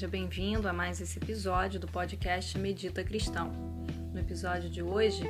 seja 0.00 0.08
bem-vindo 0.08 0.66
a 0.66 0.72
mais 0.72 0.98
esse 0.98 1.18
episódio 1.18 1.78
do 1.78 1.86
podcast 1.86 2.56
Medita 2.56 3.04
Cristão. 3.04 3.52
No 4.14 4.18
episódio 4.18 4.70
de 4.70 4.82
hoje, 4.82 5.24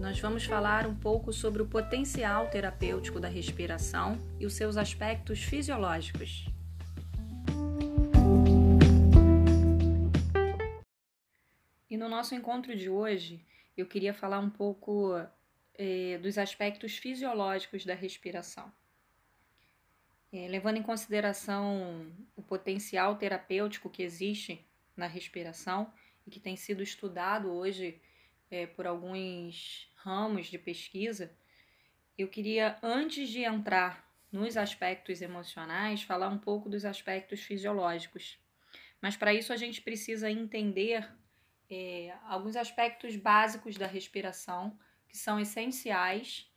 nós 0.00 0.18
vamos 0.18 0.44
falar 0.44 0.84
um 0.84 0.96
pouco 0.96 1.32
sobre 1.32 1.62
o 1.62 1.66
potencial 1.68 2.48
terapêutico 2.48 3.20
da 3.20 3.28
respiração 3.28 4.18
e 4.40 4.44
os 4.44 4.54
seus 4.54 4.76
aspectos 4.76 5.44
fisiológicos. 5.44 6.44
E 11.88 11.96
no 11.96 12.08
nosso 12.08 12.34
encontro 12.34 12.76
de 12.76 12.90
hoje, 12.90 13.46
eu 13.76 13.86
queria 13.86 14.12
falar 14.12 14.40
um 14.40 14.50
pouco 14.50 15.12
eh, 15.78 16.18
dos 16.18 16.36
aspectos 16.36 16.96
fisiológicos 16.96 17.84
da 17.84 17.94
respiração. 17.94 18.72
É, 20.32 20.48
levando 20.48 20.76
em 20.76 20.82
consideração 20.82 22.12
o 22.34 22.42
potencial 22.42 23.16
terapêutico 23.16 23.88
que 23.88 24.02
existe 24.02 24.64
na 24.96 25.06
respiração 25.06 25.92
e 26.26 26.30
que 26.30 26.40
tem 26.40 26.56
sido 26.56 26.82
estudado 26.82 27.52
hoje 27.52 28.00
é, 28.50 28.66
por 28.66 28.86
alguns 28.86 29.88
ramos 29.96 30.46
de 30.46 30.58
pesquisa, 30.58 31.36
eu 32.18 32.28
queria, 32.28 32.78
antes 32.82 33.28
de 33.28 33.42
entrar 33.42 34.06
nos 34.32 34.56
aspectos 34.56 35.20
emocionais, 35.22 36.02
falar 36.02 36.28
um 36.28 36.38
pouco 36.38 36.68
dos 36.68 36.84
aspectos 36.84 37.40
fisiológicos. 37.40 38.38
Mas 39.00 39.16
para 39.16 39.32
isso 39.32 39.52
a 39.52 39.56
gente 39.56 39.80
precisa 39.82 40.30
entender 40.30 41.08
é, 41.70 42.14
alguns 42.24 42.56
aspectos 42.56 43.16
básicos 43.16 43.76
da 43.76 43.86
respiração 43.86 44.78
que 45.08 45.16
são 45.16 45.38
essenciais 45.38 46.50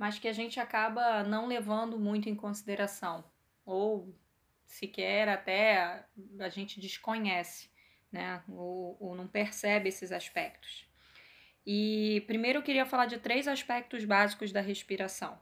mas 0.00 0.18
que 0.18 0.26
a 0.26 0.32
gente 0.32 0.58
acaba 0.58 1.22
não 1.22 1.46
levando 1.46 1.98
muito 1.98 2.26
em 2.26 2.34
consideração, 2.34 3.22
ou 3.66 4.18
sequer 4.64 5.28
até 5.28 6.06
a 6.38 6.48
gente 6.48 6.80
desconhece, 6.80 7.68
né? 8.10 8.42
Ou, 8.48 8.96
ou 8.98 9.14
não 9.14 9.28
percebe 9.28 9.90
esses 9.90 10.10
aspectos. 10.10 10.88
E 11.66 12.24
primeiro 12.26 12.60
eu 12.60 12.62
queria 12.62 12.86
falar 12.86 13.04
de 13.04 13.18
três 13.18 13.46
aspectos 13.46 14.06
básicos 14.06 14.50
da 14.50 14.62
respiração. 14.62 15.38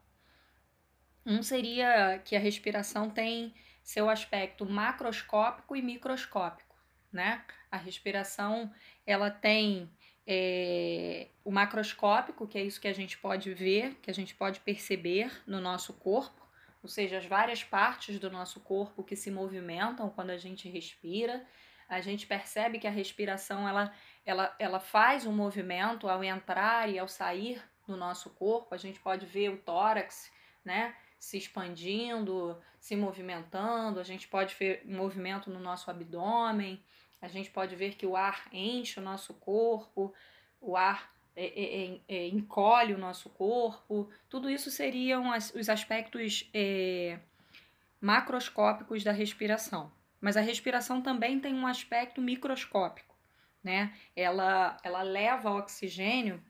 Um 1.25 1.41
seria 1.41 2.21
que 2.25 2.35
a 2.35 2.41
respiração 2.41 3.09
tem 3.09 3.55
seu 3.81 4.11
aspecto 4.11 4.67
macroscópico 4.67 5.77
e 5.77 5.83
microscópico, 5.83 6.75
né? 7.13 7.45
A 7.71 7.77
respiração 7.77 8.75
ela 9.07 9.31
tem 9.31 9.89
é, 10.31 11.29
o 11.43 11.51
macroscópico, 11.51 12.47
que 12.47 12.59
é 12.59 12.63
isso 12.63 12.79
que 12.79 12.87
a 12.87 12.93
gente 12.93 13.17
pode 13.17 13.55
ver, 13.55 13.95
que 14.03 14.11
a 14.11 14.15
gente 14.15 14.35
pode 14.35 14.61
perceber 14.61 15.33
no 15.47 15.59
nosso 15.59 15.95
corpo, 15.95 16.47
ou 16.83 16.89
seja, 16.89 17.17
as 17.17 17.25
várias 17.25 17.65
partes 17.65 18.19
do 18.19 18.31
nosso 18.31 18.61
corpo 18.61 19.03
que 19.03 19.17
se 19.17 19.31
movimentam 19.31 20.11
quando 20.11 20.29
a 20.29 20.37
gente 20.37 20.69
respira. 20.69 21.43
A 21.89 22.03
gente 22.03 22.27
percebe 22.27 22.79
que 22.79 22.87
a 22.87 22.91
respiração 22.91 23.67
ela, 23.67 23.91
ela, 24.27 24.55
ela 24.59 24.79
faz 24.79 25.25
um 25.25 25.33
movimento 25.33 26.07
ao 26.07 26.23
entrar 26.23 26.91
e 26.91 26.99
ao 26.99 27.09
sair 27.09 27.63
do 27.87 27.97
nosso 27.97 28.29
corpo. 28.31 28.75
A 28.75 28.79
gente 28.79 29.01
pode 29.01 29.25
ver 29.25 29.49
o 29.49 29.57
tórax, 29.57 30.31
né? 30.63 30.95
Se 31.19 31.39
expandindo, 31.39 32.57
se 32.79 32.95
movimentando, 32.95 33.99
a 33.99 34.05
gente 34.05 34.29
pode 34.29 34.55
ver 34.55 34.83
movimento 34.85 35.51
no 35.51 35.59
nosso 35.59 35.91
abdômen, 35.91 36.85
a 37.21 37.29
gente 37.29 37.51
pode 37.51 37.75
ver 37.75 37.95
que 37.95 38.07
o 38.07 38.17
ar 38.17 38.49
enche 38.53 39.01
o 39.01 39.03
nosso 39.03 39.35
corpo, 39.35 40.15
o 40.61 40.77
ar 40.77 41.13
é, 41.35 41.45
é, 41.47 41.87
é, 41.87 42.01
é 42.09 42.29
encolhe 42.29 42.95
o 42.95 42.99
nosso 42.99 43.29
corpo. 43.31 44.11
Tudo 44.29 44.51
isso 44.51 44.71
seriam 44.71 45.33
as, 45.33 45.55
os 45.55 45.69
aspectos 45.69 46.49
é, 46.53 47.19
macroscópicos 48.01 49.05
da 49.05 49.13
respiração. 49.13 49.93
Mas 50.21 50.37
a 50.37 50.41
respiração 50.41 51.01
também 51.01 51.39
tem 51.39 51.55
um 51.55 51.67
aspecto 51.67 52.21
microscópico, 52.21 53.17
né? 53.63 53.95
Ela, 54.17 54.77
ela 54.83 55.03
leva 55.03 55.53
oxigênio 55.53 56.43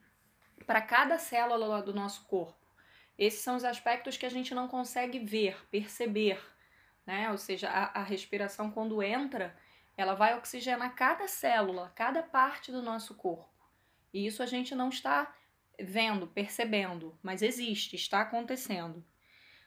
para 0.65 0.81
cada 0.81 1.19
célula 1.19 1.81
do 1.81 1.93
nosso 1.93 2.25
corpo. 2.25 2.57
Esses 3.17 3.41
são 3.41 3.55
os 3.55 3.63
aspectos 3.63 4.17
que 4.17 4.25
a 4.25 4.29
gente 4.29 4.55
não 4.55 4.67
consegue 4.67 5.19
ver, 5.19 5.57
perceber, 5.69 6.41
né? 7.05 7.29
Ou 7.29 7.37
seja, 7.37 7.69
a, 7.69 7.99
a 7.99 8.03
respiração 8.03 8.71
quando 8.71 9.03
entra, 9.03 9.55
ela 9.99 10.13
vai 10.13 10.33
oxigenar 10.37 10.95
cada 10.95 11.27
célula, 11.27 11.91
cada 11.93 12.23
parte 12.23 12.71
do 12.71 12.81
nosso 12.81 13.15
corpo. 13.15 13.53
E 14.13 14.25
isso 14.25 14.41
a 14.41 14.45
gente 14.45 14.73
não 14.73 14.87
está 14.87 15.35
vendo, 15.77 16.25
percebendo, 16.25 17.19
mas 17.21 17.41
existe, 17.41 17.97
está 17.97 18.21
acontecendo. 18.21 19.03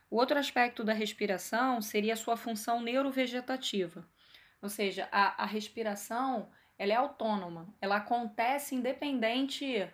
O 0.09 0.16
outro 0.16 0.38
aspecto 0.38 0.82
da 0.82 0.94
respiração 0.94 1.82
seria 1.82 2.15
a 2.15 2.16
sua 2.16 2.34
função 2.34 2.81
neurovegetativa. 2.81 4.09
Ou 4.62 4.70
seja, 4.70 5.06
a, 5.12 5.43
a 5.43 5.47
respiração 5.47 6.50
ela 6.78 6.94
é 6.94 6.97
autônoma, 6.97 7.69
ela 7.78 7.97
acontece 7.97 8.75
independente 8.75 9.87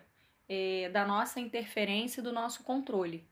eh, 0.47 0.89
da 0.93 1.05
nossa 1.05 1.41
interferência 1.41 2.21
e 2.21 2.23
do 2.23 2.31
nosso 2.31 2.63
controle. 2.63 3.27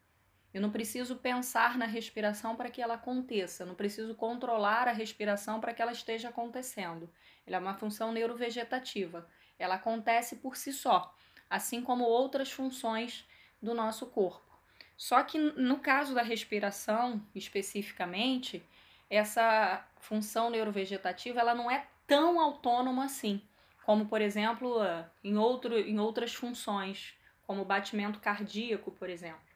Eu 0.57 0.62
não 0.62 0.72
preciso 0.72 1.18
pensar 1.18 1.78
na 1.78 1.85
respiração 1.85 2.56
para 2.56 2.72
que 2.72 2.81
ela 2.81 2.95
aconteça, 2.95 3.62
eu 3.62 3.68
não 3.68 3.75
preciso 3.75 4.16
controlar 4.16 4.88
a 4.88 4.91
respiração 4.91 5.59
para 5.59 5.72
que 5.72 5.84
ela 5.84 5.91
esteja 5.91 6.29
acontecendo. 6.29 7.07
Ela 7.45 7.57
é 7.57 7.59
uma 7.59 7.75
função 7.75 8.12
neurovegetativa. 8.12 9.29
Ela 9.59 9.75
acontece 9.75 10.38
por 10.38 10.57
si 10.57 10.73
só, 10.73 11.13
assim 11.47 11.79
como 11.79 12.06
outras 12.06 12.51
funções 12.51 13.23
do 13.62 13.75
nosso 13.75 14.07
corpo. 14.07 14.59
Só 14.97 15.22
que 15.22 15.38
no 15.38 15.78
caso 15.78 16.16
da 16.16 16.23
respiração, 16.23 17.24
especificamente, 17.35 18.66
essa 19.12 19.85
função 20.00 20.50
neurovegetativa 20.50 21.39
ela 21.39 21.53
não 21.53 21.69
é 21.69 21.85
tão 22.07 22.41
autônoma 22.41 23.06
assim, 23.06 23.39
como 23.85 24.07
por 24.07 24.22
exemplo 24.22 24.79
em, 25.24 25.38
outro, 25.38 25.78
em 25.78 26.00
outras 26.00 26.34
funções, 26.34 27.13
como 27.45 27.62
o 27.62 27.66
batimento 27.66 28.19
cardíaco, 28.19 28.89
por 28.89 29.07
exemplo. 29.07 29.47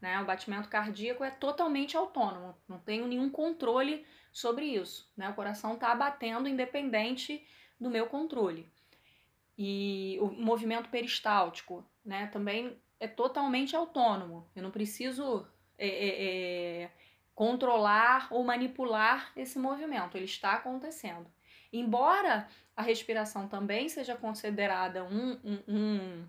Né? 0.00 0.20
O 0.20 0.24
batimento 0.24 0.68
cardíaco 0.68 1.22
é 1.22 1.30
totalmente 1.30 1.96
autônomo, 1.96 2.56
não 2.66 2.78
tenho 2.78 3.06
nenhum 3.06 3.28
controle 3.28 4.06
sobre 4.32 4.64
isso. 4.66 5.10
Né? 5.16 5.28
O 5.28 5.34
coração 5.34 5.74
está 5.74 5.94
batendo 5.94 6.48
independente 6.48 7.46
do 7.78 7.90
meu 7.90 8.06
controle. 8.06 8.66
E 9.58 10.16
o 10.20 10.30
movimento 10.30 10.88
peristáltico 10.88 11.84
né? 12.04 12.26
também 12.28 12.80
é 12.98 13.06
totalmente 13.06 13.76
autônomo. 13.76 14.48
Eu 14.54 14.62
não 14.62 14.70
preciso 14.70 15.46
é, 15.76 15.88
é, 15.88 16.82
é, 16.82 16.90
controlar 17.34 18.28
ou 18.30 18.44
manipular 18.44 19.32
esse 19.36 19.58
movimento, 19.58 20.16
ele 20.16 20.26
está 20.26 20.52
acontecendo. 20.52 21.26
Embora 21.72 22.48
a 22.76 22.82
respiração 22.82 23.48
também 23.48 23.88
seja 23.88 24.16
considerada 24.16 25.04
um, 25.04 25.38
um, 25.44 25.62
um 25.68 26.26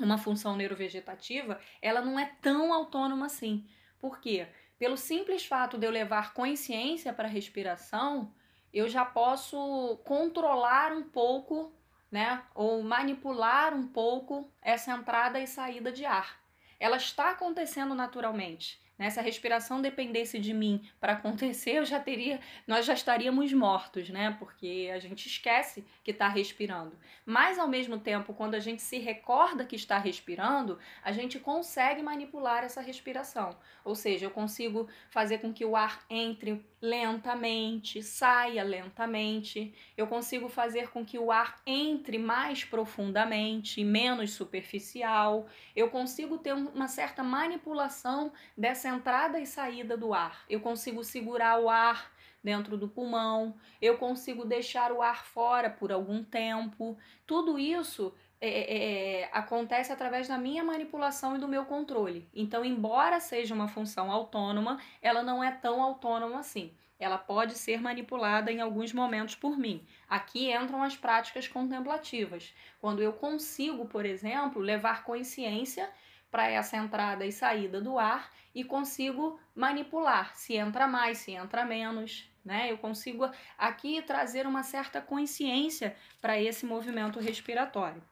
uma 0.00 0.18
função 0.18 0.56
neurovegetativa, 0.56 1.60
ela 1.80 2.00
não 2.00 2.18
é 2.18 2.26
tão 2.40 2.72
autônoma 2.72 3.26
assim. 3.26 3.66
Por 3.98 4.20
quê? 4.20 4.48
Pelo 4.78 4.96
simples 4.96 5.46
fato 5.46 5.78
de 5.78 5.86
eu 5.86 5.90
levar 5.90 6.34
consciência 6.34 7.12
para 7.12 7.28
a 7.28 7.30
respiração, 7.30 8.34
eu 8.72 8.88
já 8.88 9.04
posso 9.04 10.00
controlar 10.04 10.92
um 10.92 11.02
pouco, 11.02 11.72
né, 12.10 12.42
ou 12.54 12.82
manipular 12.82 13.74
um 13.74 13.86
pouco 13.86 14.50
essa 14.60 14.92
entrada 14.92 15.38
e 15.38 15.46
saída 15.46 15.92
de 15.92 16.04
ar. 16.04 16.40
Ela 16.80 16.96
está 16.96 17.30
acontecendo 17.30 17.94
naturalmente. 17.94 18.82
Né? 18.98 19.10
Se 19.10 19.18
a 19.18 19.22
respiração 19.22 19.80
dependesse 19.80 20.38
de 20.38 20.52
mim 20.52 20.88
para 21.00 21.14
acontecer, 21.14 21.78
eu 21.78 21.84
já 21.84 21.98
teria, 21.98 22.40
nós 22.66 22.84
já 22.84 22.92
estaríamos 22.92 23.52
mortos, 23.52 24.10
né? 24.10 24.36
Porque 24.38 24.90
a 24.94 24.98
gente 24.98 25.26
esquece 25.26 25.84
que 26.04 26.10
está 26.10 26.28
respirando. 26.28 26.96
Mas 27.24 27.58
ao 27.58 27.68
mesmo 27.68 27.98
tempo, 27.98 28.34
quando 28.34 28.54
a 28.54 28.60
gente 28.60 28.82
se 28.82 28.98
recorda 28.98 29.64
que 29.64 29.76
está 29.76 29.98
respirando, 29.98 30.78
a 31.02 31.10
gente 31.12 31.38
consegue 31.38 32.02
manipular 32.02 32.64
essa 32.64 32.80
respiração. 32.80 33.56
Ou 33.84 33.94
seja, 33.94 34.26
eu 34.26 34.30
consigo 34.30 34.88
fazer 35.10 35.38
com 35.38 35.52
que 35.52 35.64
o 35.64 35.74
ar 35.74 36.04
entre 36.08 36.64
lentamente, 36.80 38.02
saia 38.02 38.62
lentamente. 38.64 39.72
Eu 39.96 40.08
consigo 40.08 40.48
fazer 40.48 40.90
com 40.90 41.04
que 41.04 41.18
o 41.18 41.30
ar 41.30 41.60
entre 41.64 42.18
mais 42.18 42.64
profundamente, 42.64 43.84
menos 43.84 44.32
superficial. 44.32 45.46
Eu 45.76 45.90
consigo 45.90 46.38
ter 46.38 46.52
uma 46.52 46.88
certa 46.88 47.22
manipulação 47.22 48.32
dessa 48.56 48.91
entrada 48.94 49.40
e 49.40 49.46
saída 49.46 49.96
do 49.96 50.12
ar. 50.14 50.44
Eu 50.48 50.60
consigo 50.60 51.02
segurar 51.02 51.60
o 51.60 51.68
ar 51.68 52.12
dentro 52.42 52.76
do 52.76 52.88
pulmão, 52.88 53.54
eu 53.80 53.96
consigo 53.98 54.44
deixar 54.44 54.90
o 54.92 55.00
ar 55.00 55.24
fora 55.24 55.70
por 55.70 55.92
algum 55.92 56.24
tempo. 56.24 56.98
Tudo 57.26 57.58
isso 57.58 58.12
é, 58.40 58.48
é, 58.48 59.20
é, 59.20 59.30
acontece 59.32 59.92
através 59.92 60.26
da 60.26 60.36
minha 60.36 60.64
manipulação 60.64 61.36
e 61.36 61.38
do 61.38 61.46
meu 61.46 61.64
controle. 61.64 62.28
Então, 62.34 62.64
embora 62.64 63.20
seja 63.20 63.54
uma 63.54 63.68
função 63.68 64.10
autônoma, 64.10 64.80
ela 65.00 65.22
não 65.22 65.44
é 65.44 65.52
tão 65.52 65.80
autônoma 65.80 66.40
assim. 66.40 66.74
Ela 66.98 67.18
pode 67.18 67.54
ser 67.54 67.80
manipulada 67.80 68.50
em 68.50 68.60
alguns 68.60 68.92
momentos 68.92 69.36
por 69.36 69.56
mim. 69.56 69.86
Aqui 70.08 70.52
entram 70.52 70.82
as 70.82 70.96
práticas 70.96 71.46
contemplativas, 71.46 72.52
quando 72.80 73.00
eu 73.00 73.12
consigo, 73.12 73.86
por 73.86 74.04
exemplo, 74.04 74.60
levar 74.60 75.04
consciência 75.04 75.88
para 76.32 76.48
essa 76.48 76.78
entrada 76.78 77.26
e 77.26 77.30
saída 77.30 77.78
do 77.78 77.98
ar 77.98 78.32
e 78.54 78.64
consigo 78.64 79.38
manipular 79.54 80.34
se 80.34 80.54
entra 80.54 80.88
mais, 80.88 81.18
se 81.18 81.32
entra 81.32 81.62
menos, 81.62 82.26
né? 82.42 82.72
Eu 82.72 82.78
consigo 82.78 83.30
aqui 83.58 84.00
trazer 84.00 84.46
uma 84.46 84.62
certa 84.62 84.98
consciência 85.02 85.94
para 86.22 86.40
esse 86.40 86.64
movimento 86.64 87.20
respiratório. 87.20 88.02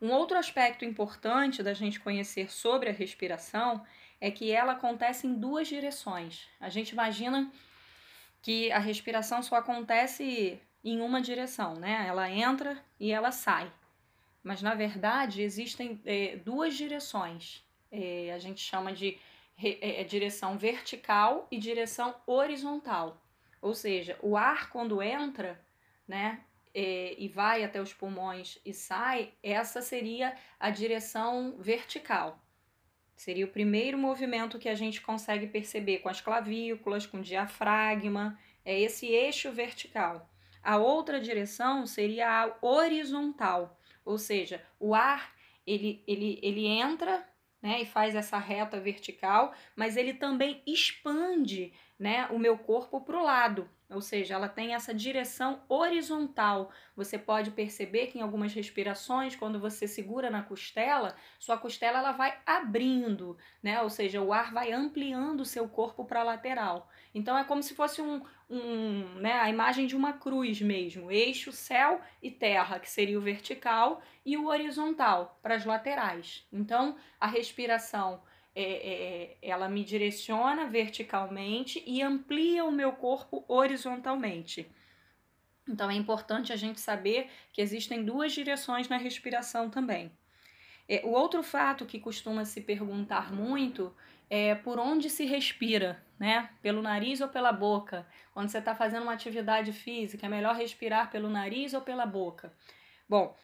Um 0.00 0.10
outro 0.10 0.38
aspecto 0.38 0.86
importante 0.86 1.62
da 1.62 1.74
gente 1.74 2.00
conhecer 2.00 2.50
sobre 2.50 2.88
a 2.88 2.92
respiração 2.92 3.84
é 4.18 4.30
que 4.30 4.50
ela 4.50 4.72
acontece 4.72 5.26
em 5.26 5.34
duas 5.34 5.68
direções. 5.68 6.48
A 6.58 6.70
gente 6.70 6.90
imagina 6.90 7.52
que 8.40 8.72
a 8.72 8.78
respiração 8.78 9.42
só 9.42 9.56
acontece 9.56 10.58
em 10.82 11.02
uma 11.02 11.20
direção, 11.20 11.74
né? 11.74 12.06
Ela 12.08 12.30
entra 12.30 12.82
e 12.98 13.12
ela 13.12 13.32
sai. 13.32 13.70
Mas 14.46 14.62
na 14.62 14.76
verdade 14.76 15.42
existem 15.42 16.00
é, 16.06 16.36
duas 16.36 16.76
direções. 16.76 17.66
É, 17.90 18.32
a 18.32 18.38
gente 18.38 18.60
chama 18.60 18.92
de 18.92 19.18
é, 19.60 20.02
é, 20.02 20.04
direção 20.04 20.56
vertical 20.56 21.48
e 21.50 21.58
direção 21.58 22.14
horizontal. 22.24 23.20
Ou 23.60 23.74
seja, 23.74 24.16
o 24.22 24.36
ar 24.36 24.70
quando 24.70 25.02
entra, 25.02 25.60
né, 26.06 26.44
e 26.72 27.26
vai 27.26 27.64
até 27.64 27.80
os 27.80 27.92
pulmões 27.92 28.60
e 28.64 28.72
sai, 28.72 29.32
essa 29.42 29.82
seria 29.82 30.36
a 30.60 30.70
direção 30.70 31.56
vertical. 31.58 32.38
Seria 33.16 33.46
o 33.46 33.50
primeiro 33.50 33.98
movimento 33.98 34.58
que 34.60 34.68
a 34.68 34.74
gente 34.76 35.00
consegue 35.00 35.48
perceber 35.48 35.98
com 35.98 36.08
as 36.08 36.20
clavículas, 36.20 37.04
com 37.04 37.16
o 37.16 37.22
diafragma, 37.22 38.38
é 38.64 38.78
esse 38.78 39.06
eixo 39.06 39.50
vertical. 39.50 40.30
A 40.62 40.76
outra 40.76 41.18
direção 41.18 41.86
seria 41.86 42.44
a 42.44 42.56
horizontal, 42.60 43.76
ou 44.06 44.16
seja, 44.16 44.64
o 44.80 44.94
ar 44.94 45.34
ele, 45.66 46.02
ele, 46.06 46.38
ele 46.42 46.66
entra 46.66 47.26
né, 47.60 47.82
e 47.82 47.86
faz 47.86 48.14
essa 48.14 48.38
reta 48.38 48.78
vertical, 48.78 49.52
mas 49.74 49.96
ele 49.96 50.14
também 50.14 50.62
expande 50.66 51.72
né, 51.98 52.26
o 52.28 52.38
meu 52.38 52.56
corpo 52.56 53.00
para 53.00 53.18
o 53.18 53.24
lado, 53.24 53.68
ou 53.88 54.00
seja, 54.00 54.34
ela 54.34 54.48
tem 54.48 54.74
essa 54.74 54.92
direção 54.92 55.62
horizontal. 55.68 56.72
Você 56.96 57.16
pode 57.16 57.52
perceber 57.52 58.08
que 58.08 58.18
em 58.18 58.20
algumas 58.20 58.52
respirações, 58.52 59.36
quando 59.36 59.60
você 59.60 59.86
segura 59.86 60.28
na 60.28 60.42
costela, 60.42 61.14
sua 61.38 61.56
costela 61.56 61.98
ela 61.98 62.12
vai 62.12 62.36
abrindo, 62.44 63.38
né? 63.62 63.80
Ou 63.82 63.88
seja, 63.88 64.20
o 64.20 64.32
ar 64.32 64.52
vai 64.52 64.72
ampliando 64.72 65.40
o 65.40 65.44
seu 65.44 65.68
corpo 65.68 66.04
para 66.04 66.20
a 66.20 66.24
lateral. 66.24 66.90
Então 67.14 67.38
é 67.38 67.44
como 67.44 67.62
se 67.62 67.76
fosse 67.76 68.02
um, 68.02 68.22
um, 68.48 69.14
né, 69.16 69.32
a 69.32 69.50
imagem 69.50 69.86
de 69.86 69.96
uma 69.96 70.12
cruz 70.12 70.60
mesmo, 70.60 71.10
eixo 71.10 71.50
céu 71.52 72.00
e 72.22 72.30
terra, 72.30 72.78
que 72.78 72.88
seria 72.88 73.18
o 73.18 73.22
vertical, 73.22 74.02
e 74.24 74.36
o 74.36 74.46
horizontal 74.46 75.38
para 75.42 75.54
as 75.54 75.64
laterais. 75.64 76.46
Então 76.52 76.96
a 77.20 77.26
respiração 77.26 78.22
é, 78.54 78.62
é, 78.62 79.36
ela 79.42 79.68
me 79.68 79.84
direciona 79.84 80.66
verticalmente 80.66 81.82
e 81.86 82.02
amplia 82.02 82.64
o 82.64 82.72
meu 82.72 82.92
corpo 82.92 83.44
horizontalmente. 83.48 84.70
Então 85.68 85.90
é 85.90 85.94
importante 85.94 86.52
a 86.52 86.56
gente 86.56 86.80
saber 86.80 87.28
que 87.52 87.60
existem 87.60 88.04
duas 88.04 88.32
direções 88.32 88.88
na 88.88 88.96
respiração 88.96 89.68
também. 89.68 90.10
É, 90.88 91.02
o 91.04 91.10
outro 91.10 91.42
fato 91.42 91.84
que 91.84 91.98
costuma 91.98 92.44
se 92.44 92.60
perguntar 92.60 93.32
muito 93.32 93.94
é 94.28 94.54
por 94.54 94.78
onde 94.78 95.08
se 95.08 95.24
respira, 95.24 96.02
né? 96.18 96.50
Pelo 96.62 96.82
nariz 96.82 97.20
ou 97.20 97.28
pela 97.28 97.52
boca? 97.52 98.06
Quando 98.32 98.48
você 98.48 98.58
está 98.58 98.74
fazendo 98.74 99.02
uma 99.02 99.12
atividade 99.12 99.72
física, 99.72 100.26
é 100.26 100.28
melhor 100.28 100.56
respirar 100.56 101.10
pelo 101.10 101.28
nariz 101.28 101.74
ou 101.74 101.80
pela 101.80 102.06
boca? 102.06 102.52
Bom, 103.08 103.36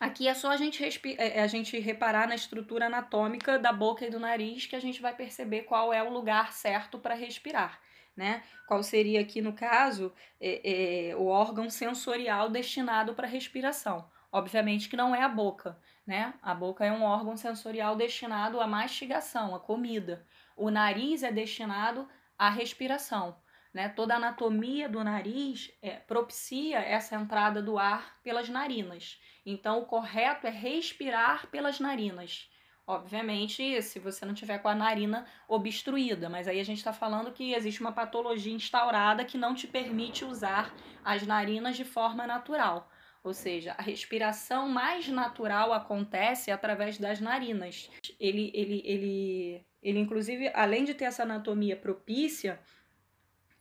Aqui 0.00 0.26
é 0.26 0.34
só 0.34 0.50
a 0.50 0.56
gente, 0.56 0.84
é, 0.84 1.38
é 1.38 1.42
a 1.42 1.46
gente 1.46 1.78
reparar 1.78 2.26
na 2.26 2.34
estrutura 2.34 2.86
anatômica 2.86 3.58
da 3.58 3.72
boca 3.72 4.04
e 4.04 4.10
do 4.10 4.18
nariz 4.18 4.66
que 4.66 4.74
a 4.74 4.80
gente 4.80 5.00
vai 5.00 5.14
perceber 5.14 5.62
qual 5.62 5.92
é 5.92 6.02
o 6.02 6.12
lugar 6.12 6.52
certo 6.52 6.98
para 6.98 7.14
respirar. 7.14 7.80
Né? 8.16 8.42
Qual 8.66 8.82
seria 8.82 9.20
aqui, 9.20 9.40
no 9.40 9.52
caso, 9.52 10.12
é, 10.40 11.10
é, 11.10 11.16
o 11.16 11.26
órgão 11.26 11.68
sensorial 11.70 12.48
destinado 12.48 13.14
para 13.14 13.26
respiração. 13.26 14.08
Obviamente 14.34 14.88
que 14.88 14.96
não 14.96 15.14
é 15.14 15.22
a 15.22 15.28
boca, 15.28 15.78
né? 16.04 16.34
A 16.42 16.52
boca 16.52 16.84
é 16.84 16.90
um 16.90 17.04
órgão 17.04 17.36
sensorial 17.36 17.94
destinado 17.94 18.60
à 18.60 18.66
mastigação, 18.66 19.54
à 19.54 19.60
comida. 19.60 20.26
O 20.56 20.72
nariz 20.72 21.22
é 21.22 21.30
destinado 21.30 22.08
à 22.36 22.50
respiração. 22.50 23.36
Né? 23.72 23.88
Toda 23.88 24.14
a 24.14 24.16
anatomia 24.16 24.88
do 24.88 25.04
nariz 25.04 25.70
é, 25.80 25.92
propicia 25.92 26.80
essa 26.80 27.14
entrada 27.14 27.62
do 27.62 27.78
ar 27.78 28.18
pelas 28.24 28.48
narinas. 28.48 29.20
Então, 29.46 29.78
o 29.78 29.86
correto 29.86 30.48
é 30.48 30.50
respirar 30.50 31.46
pelas 31.46 31.78
narinas. 31.78 32.50
Obviamente, 32.84 33.80
se 33.82 34.00
você 34.00 34.26
não 34.26 34.34
tiver 34.34 34.58
com 34.58 34.66
a 34.66 34.74
narina 34.74 35.24
obstruída, 35.46 36.28
mas 36.28 36.48
aí 36.48 36.58
a 36.58 36.64
gente 36.64 36.78
está 36.78 36.92
falando 36.92 37.30
que 37.30 37.54
existe 37.54 37.80
uma 37.80 37.92
patologia 37.92 38.52
instaurada 38.52 39.24
que 39.24 39.38
não 39.38 39.54
te 39.54 39.68
permite 39.68 40.24
usar 40.24 40.74
as 41.04 41.24
narinas 41.24 41.76
de 41.76 41.84
forma 41.84 42.26
natural. 42.26 42.90
Ou 43.24 43.32
seja, 43.32 43.74
a 43.78 43.82
respiração 43.82 44.68
mais 44.68 45.08
natural 45.08 45.72
acontece 45.72 46.50
através 46.50 46.98
das 46.98 47.20
narinas. 47.20 47.90
Ele, 48.20 48.52
ele, 48.54 48.82
ele, 48.84 49.66
ele 49.82 49.98
inclusive, 49.98 50.50
além 50.54 50.84
de 50.84 50.92
ter 50.92 51.06
essa 51.06 51.22
anatomia 51.22 51.74
propícia, 51.74 52.60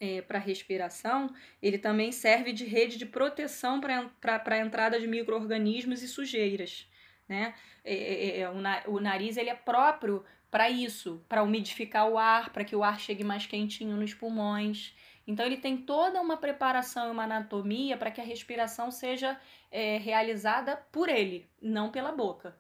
é, 0.04 0.22
para 0.22 0.38
respiração, 0.38 1.34
ele 1.62 1.78
também 1.78 2.12
serve 2.12 2.52
de 2.52 2.66
rede 2.66 2.98
de 2.98 3.06
proteção 3.06 3.80
para 3.80 4.44
a 4.46 4.60
entrada 4.60 5.00
de 5.00 5.08
micro-organismos 5.08 6.04
e 6.04 6.10
sujeiras. 6.10 6.86
Né? 7.28 7.54
É, 7.86 7.96
é, 7.96 8.40
é, 8.42 8.50
o, 8.50 8.56
o 8.96 9.00
nariz 9.00 9.38
ele 9.38 9.50
é 9.50 9.56
próprio 9.56 10.26
para 10.52 10.70
isso, 10.70 11.24
para 11.30 11.42
umidificar 11.42 12.10
o 12.10 12.18
ar, 12.18 12.50
para 12.50 12.66
que 12.66 12.76
o 12.76 12.84
ar 12.84 13.00
chegue 13.00 13.24
mais 13.24 13.46
quentinho 13.46 13.96
nos 13.96 14.14
pulmões. 14.14 14.94
Então, 15.26 15.46
ele 15.46 15.58
tem 15.58 15.78
toda 15.78 16.22
uma 16.22 16.38
preparação 16.38 17.08
e 17.08 17.12
uma 17.12 17.24
anatomia 17.24 17.98
para 17.98 18.12
que 18.12 18.20
a 18.20 18.26
respiração 18.26 18.92
seja 18.92 19.40
é, 19.72 19.98
realizada 19.98 20.78
por 20.92 21.08
ele, 21.08 21.50
não 21.62 21.92
pela 21.92 22.12
boca, 22.12 22.58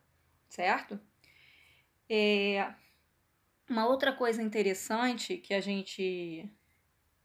certo? 0.47 0.99
É, 2.09 2.73
uma 3.69 3.87
outra 3.87 4.13
coisa 4.13 4.41
interessante 4.41 5.37
que 5.37 5.53
a 5.53 5.59
gente 5.59 6.49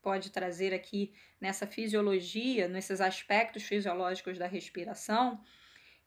pode 0.03 0.31
trazer 0.31 0.73
aqui 0.73 1.13
nessa 1.41 1.67
fisiologia, 1.67 2.67
nesses 2.69 3.01
aspectos 3.01 3.63
fisiológicos 3.65 4.39
da 4.39 4.47
respiração, 4.47 5.41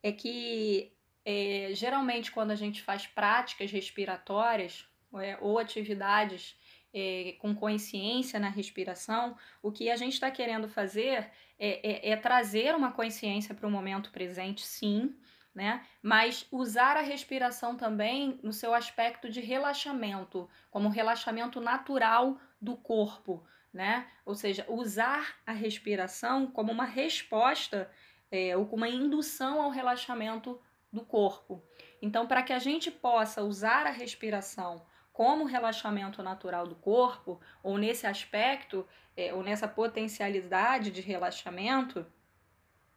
é 0.02 0.12
que 0.12 0.92
é, 1.24 1.70
geralmente 1.74 2.32
quando 2.32 2.52
a 2.52 2.56
gente 2.56 2.82
faz 2.82 3.06
práticas 3.06 3.72
respiratórias 3.72 4.88
é, 5.22 5.38
ou 5.40 5.60
atividades 5.60 6.58
é, 6.94 7.36
com 7.40 7.56
consciência 7.56 8.40
na 8.40 8.50
respiração, 8.50 9.38
o 9.62 9.72
que 9.72 9.90
a 9.90 9.96
gente 9.96 10.14
está 10.14 10.30
querendo 10.30 10.68
fazer 10.68 11.30
é, 11.58 12.10
é, 12.10 12.12
é 12.12 12.16
trazer 12.18 12.76
uma 12.76 12.92
consciência 12.92 13.56
para 13.56 13.68
o 13.68 13.72
momento 13.72 14.12
presente, 14.12 14.66
sim, 14.66 15.16
né? 15.54 15.86
Mas 16.02 16.48
usar 16.52 16.98
a 16.98 17.02
respiração 17.02 17.76
também 17.76 18.40
no 18.42 18.54
seu 18.54 18.74
aspecto 18.74 19.30
de 19.30 19.42
relaxamento, 19.42 20.50
como 20.70 20.90
relaxamento 20.90 21.60
natural 21.60 22.40
do 22.60 22.76
corpo, 22.78 23.46
né? 23.74 24.08
Ou 24.26 24.36
seja, 24.36 24.66
usar 24.70 25.36
a 25.46 25.52
respiração 25.52 26.48
como 26.48 26.72
uma 26.72 26.86
resposta 26.86 27.90
é, 28.32 28.56
ou 28.56 28.66
como 28.66 28.84
uma 28.84 28.90
indução 28.90 29.62
ao 29.62 29.70
relaxamento 29.70 30.60
do 30.92 31.06
corpo. 31.06 31.64
Então, 32.02 32.28
para 32.28 32.44
que 32.44 32.54
a 32.54 32.60
gente 32.60 32.90
possa 32.90 33.44
usar 33.44 33.86
a 33.86 33.92
respiração 33.92 34.86
como 35.12 35.46
relaxamento 35.46 36.24
natural 36.24 36.66
do 36.66 36.76
corpo, 36.76 37.40
ou 37.62 37.78
nesse 37.78 38.08
aspecto, 38.08 38.88
é, 39.16 39.34
ou 39.34 39.44
nessa 39.44 39.68
potencialidade 39.68 40.92
de 40.92 41.02
relaxamento, 41.02 42.06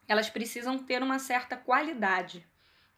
elas 0.07 0.29
precisam 0.29 0.77
ter 0.77 1.03
uma 1.03 1.19
certa 1.19 1.57
qualidade. 1.57 2.47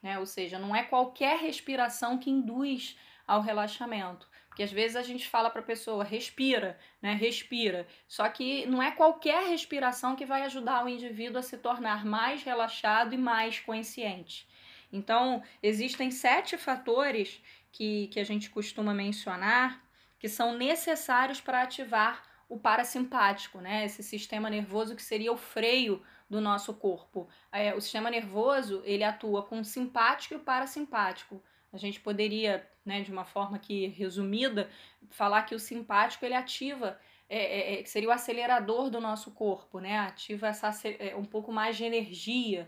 Né? 0.01 0.19
Ou 0.19 0.25
seja, 0.25 0.59
não 0.59 0.75
é 0.75 0.83
qualquer 0.83 1.39
respiração 1.39 2.17
que 2.17 2.29
induz 2.29 2.97
ao 3.25 3.41
relaxamento. 3.41 4.27
Porque 4.47 4.63
às 4.63 4.71
vezes 4.71 4.95
a 4.95 5.03
gente 5.03 5.27
fala 5.27 5.49
para 5.51 5.61
a 5.61 5.65
pessoa, 5.65 6.03
respira, 6.03 6.79
né? 6.99 7.13
Respira. 7.13 7.85
Só 8.07 8.27
que 8.27 8.65
não 8.65 8.81
é 8.81 8.89
qualquer 8.89 9.47
respiração 9.49 10.15
que 10.15 10.25
vai 10.25 10.41
ajudar 10.43 10.83
o 10.83 10.89
indivíduo 10.89 11.37
a 11.37 11.43
se 11.43 11.57
tornar 11.57 12.03
mais 12.03 12.41
relaxado 12.41 13.13
e 13.13 13.17
mais 13.19 13.59
consciente. 13.59 14.47
Então, 14.91 15.43
existem 15.61 16.09
sete 16.09 16.57
fatores 16.57 17.39
que, 17.77 18.07
que 18.07 18.19
a 18.19 18.23
gente 18.23 18.49
costuma 18.49 18.91
mencionar 18.91 19.83
que 20.17 20.27
são 20.27 20.57
necessários 20.57 21.39
para 21.39 21.61
ativar 21.61 22.23
o 22.49 22.57
parasimpático, 22.57 23.61
né? 23.61 23.85
Esse 23.85 24.01
sistema 24.01 24.49
nervoso 24.49 24.95
que 24.95 25.03
seria 25.03 25.31
o 25.31 25.37
freio 25.37 26.01
do 26.27 26.41
nosso 26.41 26.73
corpo. 26.73 27.29
É, 27.51 27.75
o 27.75 27.79
sistema 27.79 28.09
nervoso 28.09 28.81
ele 28.83 29.03
atua 29.03 29.43
com 29.43 29.59
o 29.59 29.65
simpático 29.65 30.33
e 30.33 30.37
o 30.37 30.39
parasimpático. 30.39 31.39
A 31.71 31.77
gente 31.77 31.99
poderia, 31.99 32.67
né, 32.83 33.01
de 33.01 33.11
uma 33.11 33.25
forma 33.25 33.59
que 33.59 33.85
resumida, 33.89 34.71
falar 35.11 35.43
que 35.43 35.53
o 35.53 35.59
simpático 35.59 36.25
ele 36.25 36.33
ativa, 36.33 36.99
é, 37.29 37.75
é, 37.75 37.81
é 37.81 37.85
seria 37.85 38.09
o 38.09 38.11
acelerador 38.11 38.89
do 38.89 38.99
nosso 38.99 39.29
corpo, 39.31 39.79
né? 39.79 39.99
Ativa 39.99 40.47
essa, 40.47 40.71
é, 40.87 41.15
um 41.15 41.25
pouco 41.25 41.51
mais 41.51 41.77
de 41.77 41.83
energia. 41.83 42.67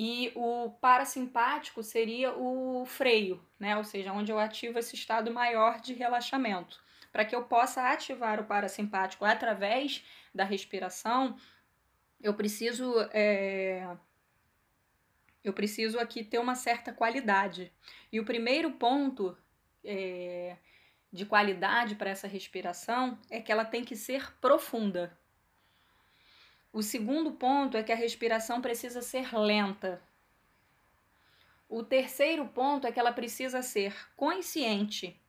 E 0.00 0.30
o 0.36 0.70
parasimpático 0.80 1.82
seria 1.82 2.32
o 2.32 2.86
freio, 2.86 3.44
né? 3.58 3.76
Ou 3.76 3.82
seja, 3.82 4.12
onde 4.12 4.30
eu 4.30 4.38
ativo 4.38 4.78
esse 4.78 4.94
estado 4.94 5.28
maior 5.28 5.80
de 5.80 5.92
relaxamento. 5.92 6.80
Para 7.10 7.24
que 7.24 7.34
eu 7.34 7.42
possa 7.42 7.82
ativar 7.82 8.38
o 8.38 8.44
parasimpático 8.44 9.24
através 9.24 10.04
da 10.32 10.44
respiração, 10.44 11.36
eu 12.22 12.32
preciso 12.32 12.94
é, 13.12 13.88
eu 15.42 15.52
preciso 15.52 15.98
aqui 15.98 16.22
ter 16.22 16.38
uma 16.38 16.54
certa 16.54 16.92
qualidade. 16.92 17.72
E 18.12 18.20
o 18.20 18.24
primeiro 18.24 18.70
ponto 18.70 19.36
é, 19.82 20.56
de 21.12 21.26
qualidade 21.26 21.96
para 21.96 22.10
essa 22.10 22.28
respiração 22.28 23.18
é 23.28 23.40
que 23.40 23.50
ela 23.50 23.64
tem 23.64 23.84
que 23.84 23.96
ser 23.96 24.32
profunda. 24.40 25.17
O 26.72 26.82
segundo 26.82 27.32
ponto 27.32 27.76
é 27.76 27.82
que 27.82 27.92
a 27.92 27.96
respiração 27.96 28.60
precisa 28.60 29.00
ser 29.02 29.34
lenta. 29.34 30.02
O 31.68 31.82
terceiro 31.82 32.46
ponto 32.46 32.86
é 32.86 32.92
que 32.92 33.00
ela 33.00 33.12
precisa 33.12 33.62
ser 33.62 33.94
consciente. 34.16 35.20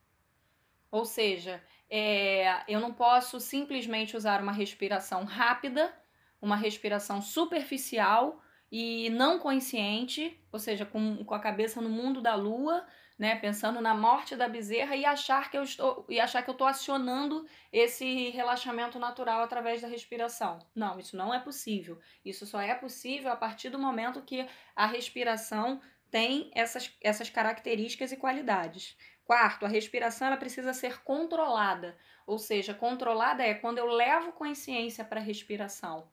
Ou 0.92 1.06
seja, 1.06 1.64
é, 1.90 2.64
eu 2.68 2.80
não 2.80 2.94
posso 2.94 3.40
simplesmente 3.40 4.16
usar 4.16 4.42
uma 4.42 4.52
respiração 4.52 5.24
rápida, 5.24 5.94
uma 6.42 6.56
respiração 6.56 7.22
superficial 7.22 8.42
e 8.72 9.10
não 9.10 9.40
consciente, 9.40 10.40
ou 10.52 10.60
seja, 10.60 10.86
com, 10.86 11.24
com 11.24 11.34
a 11.34 11.40
cabeça 11.40 11.82
no 11.82 11.90
mundo 11.90 12.22
da 12.22 12.36
lua, 12.36 12.86
né, 13.18 13.36
pensando 13.36 13.82
na 13.82 13.94
morte 13.94 14.36
da 14.36 14.48
bezerra 14.48 14.96
e 14.96 15.04
achar 15.04 15.50
que 15.52 15.58
eu 15.58 15.64
estou 15.64 16.06
e 16.08 16.20
achar 16.20 16.42
que 16.42 16.50
eu 16.50 16.54
estou 16.54 16.68
acionando 16.68 17.46
esse 17.74 18.30
relaxamento 18.30 18.98
natural 18.98 19.42
através 19.42 19.82
da 19.82 19.88
respiração. 19.88 20.60
Não, 20.74 20.98
isso 21.00 21.18
não 21.18 21.34
é 21.34 21.40
possível. 21.40 22.00
Isso 22.24 22.46
só 22.46 22.62
é 22.62 22.74
possível 22.74 23.32
a 23.32 23.36
partir 23.36 23.70
do 23.70 23.80
momento 23.80 24.22
que 24.22 24.48
a 24.76 24.86
respiração 24.86 25.82
tem 26.10 26.50
essas, 26.56 26.96
essas 27.02 27.30
características 27.30 28.12
e 28.12 28.18
qualidades. 28.18 28.96
Quarto, 29.26 29.66
a 29.66 29.70
respiração 29.70 30.28
ela 30.28 30.38
precisa 30.38 30.74
ser 30.74 31.04
controlada, 31.04 31.98
ou 32.26 32.40
seja, 32.40 32.74
controlada 32.74 33.44
é 33.44 33.54
quando 33.54 33.78
eu 33.78 33.86
levo 33.86 34.32
consciência 34.32 35.04
para 35.04 35.20
a 35.20 35.24
respiração 35.24 36.10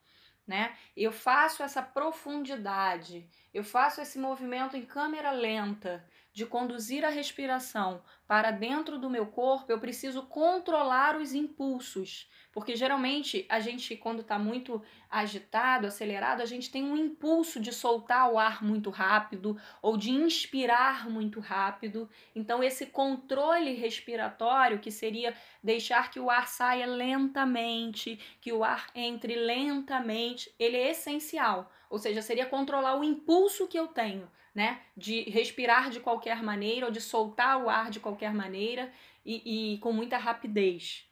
né? 0.47 0.77
Eu 0.97 1.11
faço 1.13 1.63
essa 1.63 1.83
profundidade, 1.83 3.29
eu 3.53 3.65
faço 3.65 4.01
esse 4.01 4.19
movimento 4.19 4.77
em 4.77 4.85
câmera 4.85 5.31
lenta 5.31 6.05
de 6.37 6.45
conduzir 6.45 7.03
a 7.03 7.09
respiração 7.09 8.03
para 8.29 8.51
dentro 8.51 8.99
do 8.99 9.09
meu 9.09 9.27
corpo, 9.29 9.73
eu 9.73 9.81
preciso 9.81 10.25
controlar 10.25 11.17
os 11.17 11.33
impulsos. 11.33 12.29
Porque 12.53 12.77
geralmente 12.77 13.47
a 13.49 13.59
gente, 13.59 13.97
quando 13.97 14.21
está 14.21 14.39
muito 14.39 14.83
agitado, 15.09 15.87
acelerado, 15.87 16.43
a 16.43 16.45
gente 16.45 16.71
tem 16.71 16.85
um 16.85 16.95
impulso 16.95 17.59
de 17.59 17.73
soltar 17.73 18.31
o 18.31 18.39
ar 18.39 18.63
muito 18.63 18.91
rápido 18.91 19.59
ou 19.81 19.97
de 19.97 20.11
inspirar 20.11 21.09
muito 21.09 21.41
rápido. 21.41 22.07
Então, 22.35 22.63
esse 22.63 22.85
controle 22.85 23.73
respiratório, 23.73 24.79
que 24.79 24.91
seria 24.91 25.35
deixar 25.63 26.11
que 26.11 26.21
o 26.21 26.29
ar 26.29 26.49
saia 26.49 26.85
lentamente, 26.85 28.21
que 28.43 28.53
o 28.53 28.63
ar 28.63 28.91
entre 28.95 29.37
lentamente, 29.37 30.55
ele 30.59 30.77
é 30.77 30.91
essencial. 30.91 31.73
Ou 31.89 31.99
seja, 31.99 32.21
seria 32.21 32.45
controlar 32.45 32.99
o 32.99 33.05
impulso 33.05 33.67
que 33.67 33.79
eu 33.79 33.89
tenho, 33.89 34.31
né? 34.57 34.81
De 34.97 35.29
respirar 35.29 35.91
de 35.91 36.01
qualquer 36.01 36.43
maneira 36.43 36.87
ou 36.87 36.91
de 36.91 36.99
soltar 36.99 37.63
o 37.63 37.69
ar 37.69 37.91
de 37.91 38.01
qualquer 38.01 38.33
maneira 38.33 38.91
e, 39.23 39.75
e 39.75 39.79
com 39.81 39.93
muita 39.93 40.17
rapidez. 40.17 41.07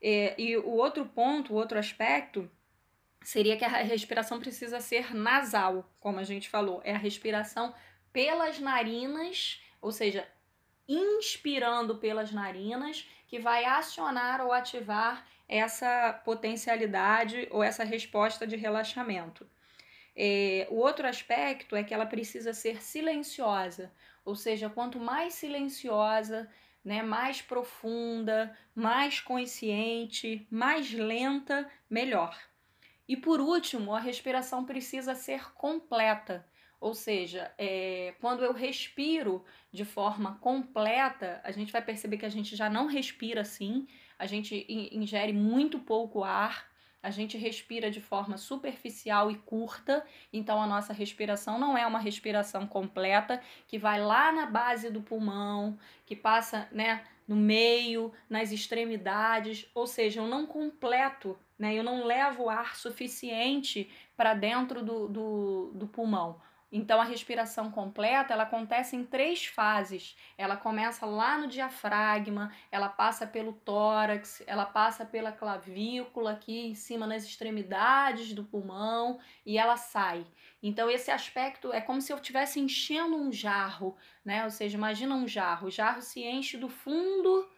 É, 0.00 0.34
e 0.40 0.56
o 0.56 0.70
outro 0.70 1.04
ponto, 1.04 1.52
o 1.52 1.56
outro 1.56 1.78
aspecto, 1.78 2.50
seria 3.22 3.58
que 3.58 3.64
a 3.64 3.68
respiração 3.68 4.40
precisa 4.40 4.80
ser 4.80 5.14
nasal, 5.14 5.86
como 6.00 6.18
a 6.18 6.24
gente 6.24 6.48
falou. 6.48 6.80
É 6.82 6.94
a 6.94 6.98
respiração 6.98 7.74
pelas 8.10 8.58
narinas, 8.58 9.60
ou 9.82 9.92
seja, 9.92 10.26
inspirando 10.88 11.98
pelas 11.98 12.32
narinas, 12.32 13.06
que 13.26 13.38
vai 13.38 13.66
acionar 13.66 14.40
ou 14.40 14.50
ativar 14.50 15.26
essa 15.46 16.14
potencialidade 16.24 17.48
ou 17.50 17.62
essa 17.62 17.84
resposta 17.84 18.46
de 18.46 18.56
relaxamento. 18.56 19.46
É, 20.20 20.66
o 20.68 20.74
outro 20.74 21.06
aspecto 21.06 21.76
é 21.76 21.84
que 21.84 21.94
ela 21.94 22.04
precisa 22.04 22.52
ser 22.52 22.82
silenciosa, 22.82 23.92
ou 24.24 24.34
seja, 24.34 24.68
quanto 24.68 24.98
mais 24.98 25.34
silenciosa, 25.34 26.50
né, 26.84 27.04
mais 27.04 27.40
profunda, 27.40 28.52
mais 28.74 29.20
consciente, 29.20 30.44
mais 30.50 30.92
lenta, 30.92 31.70
melhor. 31.88 32.36
E 33.06 33.16
por 33.16 33.40
último, 33.40 33.94
a 33.94 34.00
respiração 34.00 34.64
precisa 34.64 35.14
ser 35.14 35.52
completa, 35.54 36.44
ou 36.80 36.94
seja, 36.94 37.52
é, 37.56 38.12
quando 38.20 38.42
eu 38.42 38.52
respiro 38.52 39.44
de 39.70 39.84
forma 39.84 40.36
completa, 40.40 41.40
a 41.44 41.52
gente 41.52 41.70
vai 41.70 41.80
perceber 41.80 42.18
que 42.18 42.26
a 42.26 42.30
gente 42.30 42.56
já 42.56 42.68
não 42.68 42.86
respira 42.86 43.42
assim, 43.42 43.86
a 44.18 44.26
gente 44.26 44.66
ingere 44.68 45.32
muito 45.32 45.78
pouco 45.78 46.24
ar, 46.24 46.68
a 47.08 47.10
gente 47.10 47.38
respira 47.38 47.90
de 47.90 48.00
forma 48.00 48.36
superficial 48.36 49.30
e 49.30 49.36
curta, 49.36 50.04
então 50.30 50.62
a 50.62 50.66
nossa 50.66 50.92
respiração 50.92 51.58
não 51.58 51.76
é 51.76 51.86
uma 51.86 51.98
respiração 51.98 52.66
completa 52.66 53.40
que 53.66 53.78
vai 53.78 53.98
lá 53.98 54.30
na 54.30 54.44
base 54.44 54.90
do 54.90 55.00
pulmão, 55.00 55.78
que 56.04 56.14
passa, 56.14 56.68
né, 56.70 57.02
no 57.26 57.34
meio, 57.34 58.12
nas 58.28 58.52
extremidades, 58.52 59.66
ou 59.74 59.86
seja, 59.86 60.20
eu 60.20 60.26
não 60.26 60.46
completo, 60.46 61.38
né, 61.58 61.74
eu 61.74 61.82
não 61.82 62.04
levo 62.04 62.50
ar 62.50 62.76
suficiente 62.76 63.90
para 64.14 64.34
dentro 64.34 64.82
do, 64.84 65.08
do, 65.08 65.72
do 65.74 65.86
pulmão. 65.86 66.38
Então 66.70 67.00
a 67.00 67.04
respiração 67.04 67.70
completa, 67.70 68.34
ela 68.34 68.42
acontece 68.42 68.94
em 68.94 69.04
três 69.04 69.46
fases. 69.46 70.16
Ela 70.36 70.56
começa 70.56 71.06
lá 71.06 71.38
no 71.38 71.46
diafragma, 71.46 72.52
ela 72.70 72.88
passa 72.88 73.26
pelo 73.26 73.54
tórax, 73.54 74.42
ela 74.46 74.66
passa 74.66 75.04
pela 75.06 75.32
clavícula 75.32 76.32
aqui 76.32 76.66
em 76.66 76.74
cima 76.74 77.06
nas 77.06 77.24
extremidades 77.24 78.34
do 78.34 78.44
pulmão 78.44 79.18
e 79.46 79.56
ela 79.56 79.76
sai. 79.76 80.26
Então 80.62 80.90
esse 80.90 81.10
aspecto 81.10 81.72
é 81.72 81.80
como 81.80 82.02
se 82.02 82.12
eu 82.12 82.16
estivesse 82.16 82.60
enchendo 82.60 83.16
um 83.16 83.32
jarro, 83.32 83.96
né? 84.24 84.44
Ou 84.44 84.50
seja, 84.50 84.76
imagina 84.76 85.14
um 85.14 85.26
jarro, 85.26 85.68
o 85.68 85.70
jarro 85.70 86.02
se 86.02 86.22
enche 86.22 86.58
do 86.58 86.68
fundo 86.68 87.48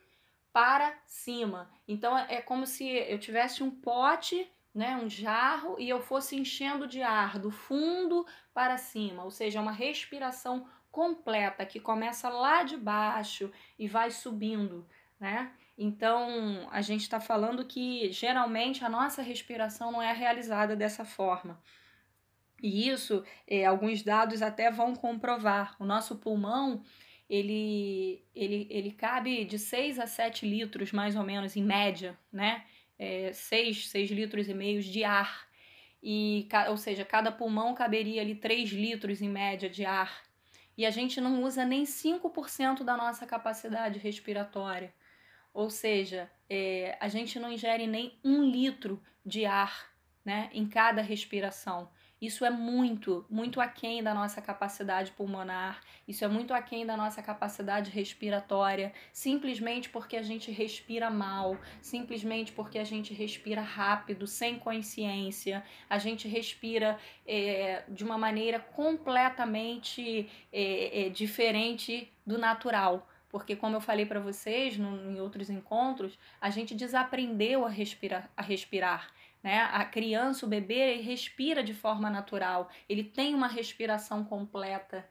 para 0.52 0.97
cima. 1.05 1.71
Então 1.87 2.17
é 2.17 2.40
como 2.40 2.67
se 2.67 2.87
eu 2.88 3.19
tivesse 3.19 3.62
um 3.62 3.71
pote 3.71 4.49
né, 4.75 4.97
um 4.97 5.09
jarro 5.09 5.77
e 5.79 5.89
eu 5.89 6.00
fosse 6.00 6.37
enchendo 6.37 6.87
de 6.87 7.03
ar 7.03 7.39
do 7.39 7.50
fundo 7.50 8.27
para 8.55 8.79
cima, 8.79 9.25
ou 9.25 9.31
seja, 9.31 9.61
uma 9.61 9.73
respiração 9.73 10.67
completa 10.91 11.65
que 11.67 11.81
começa 11.81 12.29
lá 12.29 12.62
de 12.62 12.77
baixo 12.77 13.50
e 13.79 13.87
vai 13.87 14.11
subindo, 14.11 14.87
né? 15.19 15.53
Então 15.79 16.69
a 16.71 16.81
gente 16.83 17.03
está 17.03 17.19
falando 17.21 17.65
que 17.65 18.11
geralmente 18.12 18.85
a 18.85 18.89
nossa 18.89 19.23
respiração 19.23 19.91
não 19.93 20.03
é 20.03 20.12
realizada 20.12 20.77
dessa 20.77 21.05
forma. 21.05 21.61
E 22.62 22.89
isso, 22.89 23.25
é, 23.47 23.65
alguns 23.65 24.03
dados 24.03 24.43
até 24.43 24.71
vão 24.71 24.95
comprovar. 24.95 25.75
O 25.79 25.85
nosso 25.85 26.17
pulmão, 26.17 26.83
ele, 27.29 28.23
ele, 28.35 28.67
ele 28.69 28.93
cabe 28.93 29.45
de 29.45 29.59
6 29.59 29.99
a 29.99 30.07
7 30.07 30.47
litros, 30.47 30.93
mais 30.93 31.17
ou 31.17 31.23
menos, 31.23 31.57
em 31.57 31.65
média, 31.65 32.19
né? 32.31 32.65
É, 33.00 33.33
6, 33.33 33.88
6 33.88 34.11
litros 34.11 34.47
e 34.47 34.52
meio 34.52 34.83
de 34.83 35.02
ar. 35.02 35.49
E, 36.02 36.47
ou 36.69 36.76
seja, 36.76 37.02
cada 37.02 37.33
pulmão 37.33 37.75
caberia 37.75 38.21
ali 38.21 38.35
3 38.35 38.71
litros 38.71 39.23
em 39.23 39.28
média 39.28 39.71
de 39.71 39.87
ar. 39.87 40.23
E 40.76 40.85
a 40.85 40.90
gente 40.90 41.19
não 41.19 41.42
usa 41.42 41.64
nem 41.64 41.85
5% 41.85 42.85
da 42.85 42.99
nossa 42.99 43.26
capacidade 43.26 43.99
respiratória. 43.99 44.92
Ou 45.52 45.71
seja, 45.71 46.30
é, 46.49 46.97
a 47.00 47.09
gente 47.09 47.40
não 47.40 47.50
ingere 47.50 47.87
nem 47.87 48.19
um 48.23 48.45
litro 48.45 49.02
de 49.25 49.47
ar 49.47 49.90
né, 50.23 50.50
em 50.52 50.69
cada 50.69 51.00
respiração. 51.00 51.90
Isso 52.21 52.45
é 52.45 52.50
muito, 52.50 53.25
muito 53.31 53.61
aquém 53.61 54.03
da 54.03 54.12
nossa 54.12 54.43
capacidade 54.43 55.11
pulmonar, 55.12 55.81
isso 56.07 56.23
é 56.23 56.29
muito 56.29 56.53
aquém 56.53 56.85
da 56.85 56.95
nossa 56.97 57.23
capacidade 57.23 57.91
respiratória, 57.91 58.93
simplesmente 59.12 59.89
porque 59.89 60.17
a 60.17 60.23
gente 60.23 60.50
respira 60.50 61.11
mal, 61.11 61.57
simplesmente 61.81 62.53
porque 62.53 62.79
a 62.79 62.85
gente 62.85 63.15
respira 63.15 63.62
rápido, 63.62 64.27
sem 64.27 64.59
consciência, 64.59 65.65
a 65.89 65.99
gente 65.99 66.29
respira 66.29 66.99
é, 67.27 67.85
de 67.89 68.05
uma 68.05 68.19
maneira 68.19 68.61
completamente 68.61 70.29
é, 70.53 71.07
é, 71.07 71.09
diferente 71.09 72.12
do 72.27 72.37
natural. 72.37 73.09
Porque, 73.31 73.55
como 73.55 73.77
eu 73.77 73.81
falei 73.81 74.05
para 74.05 74.19
vocês 74.19 74.77
no, 74.77 75.12
em 75.12 75.21
outros 75.21 75.49
encontros, 75.49 76.19
a 76.41 76.50
gente 76.50 76.75
desaprendeu 76.75 77.65
a, 77.65 77.69
respira, 77.69 78.29
a 78.37 78.43
respirar. 78.43 79.09
Né? 79.43 79.61
A 79.63 79.85
criança, 79.85 80.45
o 80.45 80.49
bebê, 80.49 80.97
respira 80.97 81.63
de 81.63 81.75
forma 81.75 82.11
natural, 82.11 82.69
ele 82.89 83.05
tem 83.05 83.35
uma 83.35 83.49
respiração 83.49 84.25
completa. 84.25 85.09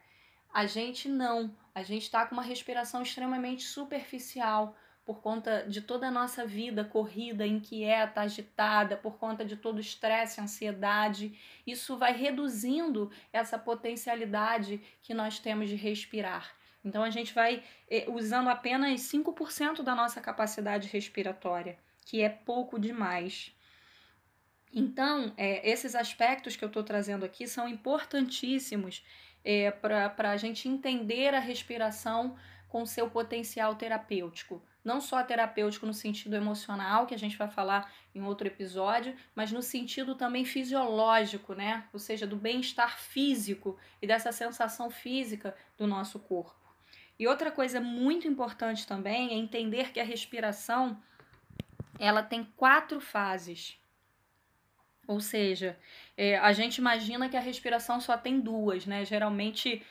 A 0.54 0.66
gente 0.66 1.08
não, 1.08 1.56
a 1.74 1.84
gente 1.84 2.04
está 2.04 2.26
com 2.26 2.34
uma 2.34 2.44
respiração 2.44 3.02
extremamente 3.02 3.64
superficial, 3.64 4.76
por 5.10 5.22
conta 5.22 5.66
de 5.68 5.82
toda 5.82 6.08
a 6.08 6.12
nossa 6.12 6.46
vida 6.46 6.86
corrida, 6.86 7.44
inquieta, 7.44 8.22
agitada, 8.22 8.96
por 8.96 9.18
conta 9.18 9.44
de 9.44 9.56
todo 9.56 9.78
o 9.78 9.82
estresse, 9.82 10.40
ansiedade. 10.40 11.36
Isso 11.66 11.98
vai 11.98 12.14
reduzindo 12.14 13.12
essa 13.34 13.58
potencialidade 13.58 14.80
que 15.02 15.16
nós 15.16 15.40
temos 15.40 15.68
de 15.68 15.76
respirar. 15.76 16.54
Então 16.86 17.04
a 17.04 17.10
gente 17.10 17.34
vai 17.34 17.64
eh, 17.90 18.06
usando 18.08 18.50
apenas 18.50 19.02
5% 19.02 19.82
da 19.82 19.96
nossa 19.96 20.22
capacidade 20.22 20.88
respiratória, 20.88 21.80
que 22.06 22.22
é 22.22 22.30
pouco 22.30 22.78
demais. 22.78 23.52
Então, 24.72 25.34
é, 25.36 25.68
esses 25.70 25.96
aspectos 25.96 26.56
que 26.56 26.64
eu 26.64 26.68
estou 26.68 26.84
trazendo 26.84 27.26
aqui 27.26 27.48
são 27.48 27.68
importantíssimos 27.68 29.04
é, 29.44 29.72
para 29.72 30.32
a 30.32 30.38
gente 30.38 30.68
entender 30.68 31.34
a 31.34 31.40
respiração 31.40 32.36
com 32.68 32.86
seu 32.86 33.10
potencial 33.10 33.76
terapêutico. 33.76 34.62
Não 34.84 35.02
só 35.02 35.22
terapêutico 35.24 35.86
no 35.86 35.94
sentido 35.94 36.36
emocional, 36.36 37.06
que 37.06 37.16
a 37.16 37.20
gente 37.20 37.38
vai 37.38 37.50
falar 37.50 37.92
em 38.14 38.22
outro 38.22 38.48
episódio, 38.48 39.16
mas 39.36 39.52
no 39.52 39.62
sentido 39.62 40.16
também 40.16 40.46
fisiológico, 40.46 41.54
né? 41.54 41.86
Ou 41.92 42.00
seja, 42.00 42.26
do 42.26 42.36
bem-estar 42.36 42.98
físico 42.98 43.78
e 44.02 44.08
dessa 44.08 44.32
sensação 44.32 44.90
física 44.90 45.56
do 45.78 45.86
nosso 45.86 46.20
corpo. 46.20 46.56
E 47.18 47.28
outra 47.28 47.52
coisa 47.52 47.82
muito 47.82 48.28
importante 48.28 48.88
também 48.88 49.32
é 49.32 49.34
entender 49.34 49.92
que 49.92 50.00
a 50.00 50.06
respiração 50.06 51.02
ela 52.00 52.24
tem 52.24 52.46
quatro 52.56 53.02
fases. 53.02 53.78
Ou 55.10 55.20
seja, 55.20 55.76
é, 56.16 56.38
a 56.38 56.54
gente 56.54 56.78
imagina 56.78 57.28
que 57.28 57.36
a 57.36 57.40
respiração 57.40 58.00
só 58.00 58.16
tem 58.16 58.40
duas, 58.40 58.86
né? 58.86 59.04
Geralmente 59.04 59.82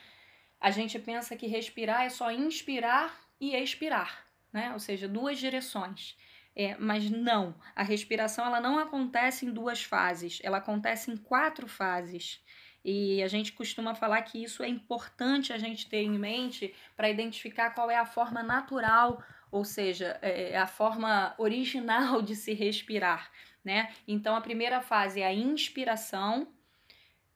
a 0.61 0.71
gente 0.71 0.97
pensa 0.97 1.35
que 1.35 1.45
respirar 1.45 2.03
é 2.05 2.09
só 2.09 2.31
inspirar 2.31 3.19
e 3.37 3.53
expirar, 3.53 4.25
né? 4.53 4.71
Ou 4.71 4.79
seja, 4.79 5.09
duas 5.09 5.37
direções. 5.37 6.15
É, 6.55 6.77
mas 6.77 7.11
não, 7.11 7.53
a 7.75 7.83
respiração 7.83 8.45
ela 8.45 8.61
não 8.61 8.79
acontece 8.79 9.45
em 9.45 9.51
duas 9.51 9.83
fases, 9.83 10.39
ela 10.41 10.59
acontece 10.59 11.11
em 11.11 11.17
quatro 11.17 11.67
fases. 11.67 12.41
E 12.83 13.21
a 13.21 13.27
gente 13.27 13.51
costuma 13.51 13.93
falar 13.93 14.21
que 14.21 14.41
isso 14.41 14.63
é 14.63 14.69
importante 14.69 15.51
a 15.51 15.57
gente 15.57 15.89
ter 15.89 16.01
em 16.01 16.17
mente 16.17 16.73
para 16.95 17.09
identificar 17.09 17.71
qual 17.71 17.91
é 17.91 17.97
a 17.97 18.05
forma 18.05 18.41
natural, 18.41 19.21
ou 19.51 19.65
seja, 19.65 20.17
é, 20.21 20.51
é 20.51 20.57
a 20.57 20.67
forma 20.67 21.33
original 21.37 22.21
de 22.21 22.35
se 22.35 22.53
respirar 22.53 23.31
né? 23.63 23.93
Então 24.07 24.35
a 24.35 24.41
primeira 24.41 24.81
fase 24.81 25.21
é 25.21 25.25
a 25.25 25.33
inspiração, 25.33 26.47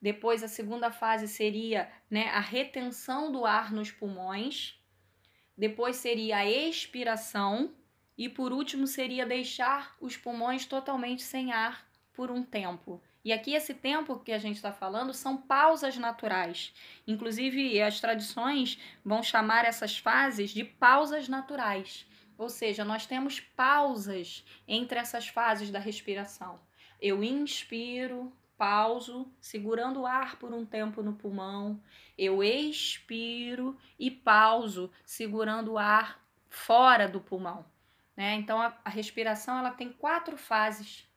depois 0.01 0.43
a 0.43 0.47
segunda 0.47 0.91
fase 0.91 1.27
seria, 1.27 1.89
né, 2.09 2.29
a 2.29 2.39
retenção 2.39 3.31
do 3.31 3.45
ar 3.45 3.71
nos 3.71 3.91
pulmões, 3.91 4.79
depois 5.57 5.97
seria 5.97 6.37
a 6.37 6.45
expiração 6.45 7.73
e 8.17 8.27
por 8.27 8.51
último 8.51 8.85
seria 8.85 9.25
deixar 9.25 9.95
os 9.99 10.17
pulmões 10.17 10.65
totalmente 10.65 11.23
sem 11.23 11.51
ar 11.51 11.87
por 12.11 12.31
um 12.31 12.43
tempo. 12.43 13.01
E 13.23 13.31
aqui 13.31 13.53
esse 13.53 13.73
tempo 13.73 14.19
que 14.19 14.33
a 14.33 14.37
gente 14.37 14.57
está 14.57 14.73
falando 14.73 15.13
são 15.13 15.37
pausas 15.37 15.97
naturais. 15.97 16.73
Inclusive 17.07 17.81
as 17.81 17.99
tradições 18.01 18.77
vão 19.03 19.23
chamar 19.23 19.65
essas 19.65 19.97
fases 19.97 20.49
de 20.51 20.63
pausas 20.63 21.29
naturais. 21.29 22.05
Ou 22.37 22.49
seja, 22.49 22.83
nós 22.83 23.05
temos 23.05 23.39
pausas 23.39 24.43
entre 24.67 24.99
essas 24.99 25.27
fases 25.27 25.69
da 25.69 25.79
respiração. 25.79 26.59
Eu 26.99 27.23
inspiro, 27.23 28.31
pauso, 28.57 29.31
segurando 29.39 30.01
o 30.01 30.05
ar 30.05 30.37
por 30.37 30.53
um 30.53 30.65
tempo 30.65 31.01
no 31.01 31.13
pulmão. 31.13 31.81
Eu 32.17 32.43
expiro 32.43 33.77
e 33.97 34.11
pauso, 34.11 34.91
segurando 35.05 35.73
o 35.73 35.77
ar 35.77 36.21
fora 36.49 37.07
do 37.07 37.21
pulmão. 37.21 37.65
Né? 38.15 38.35
Então 38.35 38.61
a, 38.61 38.77
a 38.83 38.89
respiração 38.89 39.57
ela 39.57 39.71
tem 39.71 39.91
quatro 39.91 40.37
fases 40.37 41.07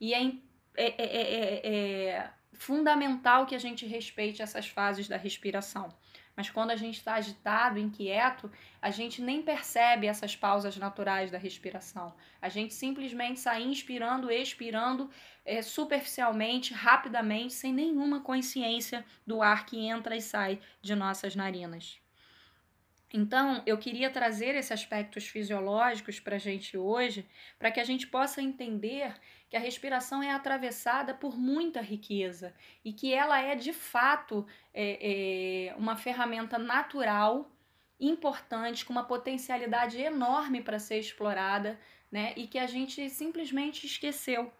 e 0.00 0.12
é, 0.12 0.32
é, 0.76 0.94
é, 0.98 1.68
é 1.68 2.30
fundamental 2.52 3.46
que 3.46 3.54
a 3.54 3.58
gente 3.58 3.86
respeite 3.86 4.42
essas 4.42 4.68
fases 4.68 5.08
da 5.08 5.16
respiração. 5.16 5.92
Mas 6.34 6.48
quando 6.48 6.70
a 6.70 6.76
gente 6.76 6.96
está 6.96 7.14
agitado, 7.14 7.78
inquieto, 7.78 8.50
a 8.80 8.90
gente 8.90 9.20
nem 9.20 9.42
percebe 9.42 10.06
essas 10.06 10.34
pausas 10.34 10.76
naturais 10.76 11.30
da 11.30 11.38
respiração. 11.38 12.14
A 12.40 12.48
gente 12.48 12.72
simplesmente 12.72 13.38
sai 13.38 13.62
inspirando, 13.62 14.30
expirando 14.30 15.10
é, 15.44 15.60
superficialmente, 15.60 16.72
rapidamente, 16.72 17.52
sem 17.52 17.72
nenhuma 17.72 18.20
consciência 18.20 19.04
do 19.26 19.42
ar 19.42 19.66
que 19.66 19.78
entra 19.78 20.16
e 20.16 20.22
sai 20.22 20.58
de 20.80 20.94
nossas 20.94 21.36
narinas. 21.36 22.01
Então, 23.12 23.62
eu 23.66 23.76
queria 23.76 24.08
trazer 24.08 24.54
esses 24.54 24.72
aspectos 24.72 25.28
fisiológicos 25.28 26.18
para 26.18 26.36
a 26.36 26.38
gente 26.38 26.78
hoje, 26.78 27.28
para 27.58 27.70
que 27.70 27.78
a 27.78 27.84
gente 27.84 28.06
possa 28.06 28.40
entender 28.40 29.14
que 29.50 29.56
a 29.56 29.60
respiração 29.60 30.22
é 30.22 30.30
atravessada 30.30 31.12
por 31.12 31.36
muita 31.36 31.82
riqueza 31.82 32.54
e 32.82 32.90
que 32.90 33.12
ela 33.12 33.38
é 33.38 33.54
de 33.54 33.72
fato 33.72 34.46
é, 34.72 35.68
é 35.68 35.74
uma 35.76 35.94
ferramenta 35.94 36.58
natural, 36.58 37.50
importante, 38.00 38.84
com 38.84 38.92
uma 38.92 39.04
potencialidade 39.04 40.00
enorme 40.00 40.62
para 40.62 40.78
ser 40.78 40.98
explorada, 40.98 41.78
né? 42.10 42.32
E 42.34 42.46
que 42.46 42.58
a 42.58 42.66
gente 42.66 43.08
simplesmente 43.10 43.86
esqueceu. 43.86 44.50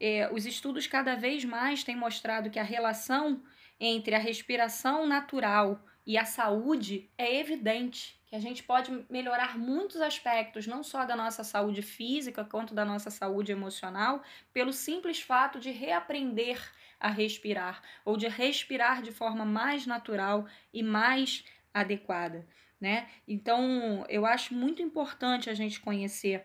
É, 0.00 0.30
os 0.32 0.46
estudos 0.46 0.86
cada 0.86 1.16
vez 1.16 1.44
mais 1.44 1.82
têm 1.82 1.96
mostrado 1.96 2.48
que 2.48 2.58
a 2.58 2.62
relação 2.62 3.42
entre 3.80 4.14
a 4.14 4.18
respiração 4.18 5.06
natural 5.06 5.84
e 6.08 6.16
a 6.16 6.24
saúde 6.24 7.10
é 7.18 7.38
evidente 7.38 8.18
que 8.24 8.34
a 8.34 8.40
gente 8.40 8.62
pode 8.62 9.04
melhorar 9.10 9.58
muitos 9.58 10.00
aspectos, 10.00 10.66
não 10.66 10.82
só 10.82 11.04
da 11.04 11.14
nossa 11.14 11.44
saúde 11.44 11.82
física, 11.82 12.42
quanto 12.46 12.74
da 12.74 12.82
nossa 12.82 13.10
saúde 13.10 13.52
emocional, 13.52 14.22
pelo 14.50 14.72
simples 14.72 15.20
fato 15.20 15.60
de 15.60 15.70
reaprender 15.70 16.58
a 16.98 17.10
respirar 17.10 17.82
ou 18.06 18.16
de 18.16 18.26
respirar 18.26 19.02
de 19.02 19.12
forma 19.12 19.44
mais 19.44 19.86
natural 19.86 20.46
e 20.72 20.82
mais 20.82 21.44
adequada, 21.74 22.48
né? 22.80 23.06
Então, 23.26 24.06
eu 24.08 24.24
acho 24.24 24.54
muito 24.54 24.80
importante 24.80 25.50
a 25.50 25.54
gente 25.54 25.78
conhecer 25.78 26.42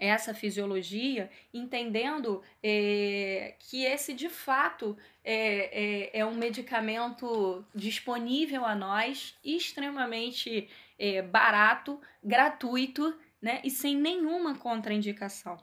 essa 0.00 0.32
fisiologia, 0.32 1.30
entendendo 1.52 2.42
é, 2.62 3.54
que 3.58 3.84
esse 3.84 4.14
de 4.14 4.30
fato 4.30 4.96
é, 5.22 6.14
é, 6.14 6.20
é, 6.20 6.26
um 6.26 6.34
medicamento 6.34 7.62
disponível 7.74 8.64
a 8.64 8.74
nós, 8.74 9.38
extremamente 9.44 10.70
é, 10.98 11.20
barato, 11.20 12.00
gratuito, 12.24 13.14
né, 13.42 13.60
e 13.62 13.70
sem 13.70 13.94
nenhuma 13.94 14.54
contraindicação. 14.56 15.58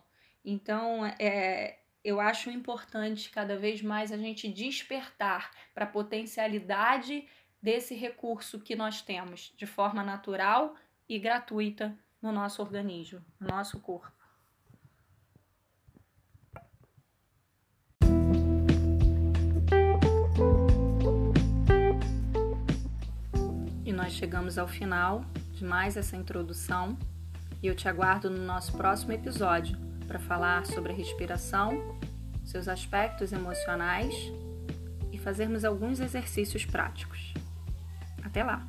Então, 0.46 1.06
é, 1.20 1.80
eu 2.04 2.20
acho 2.20 2.52
importante 2.52 3.30
cada 3.32 3.58
vez 3.58 3.82
mais 3.82 4.12
a 4.12 4.18
gente 4.18 4.48
despertar 4.48 5.52
para 5.74 5.86
a 5.86 5.90
potencialidade 5.90 7.28
desse 7.62 7.96
recurso 7.96 8.60
que 8.60 8.76
nós 8.76 9.02
temos 9.02 9.54
de 9.58 9.66
forma 9.66 10.04
natural 10.04 10.76
e 11.10 11.18
gratuita 11.18 11.98
no 12.22 12.32
nosso 12.32 12.62
organismo, 12.62 13.24
no 13.40 13.48
nosso 13.48 13.80
corpo. 13.80 14.17
Nós 24.08 24.14
chegamos 24.14 24.58
ao 24.58 24.70
final 24.70 25.26
de 25.52 25.66
mais 25.66 25.98
essa 25.98 26.16
introdução 26.16 26.98
e 27.62 27.68
eu 27.68 27.76
te 27.76 27.90
aguardo 27.90 28.30
no 28.30 28.42
nosso 28.46 28.72
próximo 28.72 29.12
episódio 29.12 29.78
para 30.08 30.18
falar 30.18 30.66
sobre 30.66 30.94
a 30.94 30.96
respiração, 30.96 32.00
seus 32.46 32.70
aspectos 32.70 33.34
emocionais 33.34 34.16
e 35.12 35.18
fazermos 35.18 35.66
alguns 35.66 36.00
exercícios 36.00 36.64
práticos. 36.64 37.34
Até 38.24 38.46
lá! 38.46 38.66